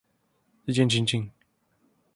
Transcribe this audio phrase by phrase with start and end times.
[0.65, 1.31] 日漸親近